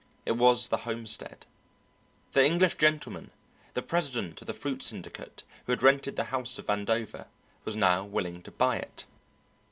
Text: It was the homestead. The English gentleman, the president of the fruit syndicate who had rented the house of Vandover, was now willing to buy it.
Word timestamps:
It 0.25 0.31
was 0.31 0.69
the 0.69 0.77
homestead. 0.77 1.45
The 2.31 2.43
English 2.43 2.73
gentleman, 2.77 3.29
the 3.75 3.83
president 3.83 4.41
of 4.41 4.47
the 4.47 4.53
fruit 4.55 4.81
syndicate 4.81 5.43
who 5.67 5.73
had 5.73 5.83
rented 5.83 6.15
the 6.15 6.23
house 6.33 6.57
of 6.57 6.65
Vandover, 6.65 7.27
was 7.65 7.75
now 7.75 8.03
willing 8.03 8.41
to 8.41 8.51
buy 8.51 8.77
it. 8.77 9.05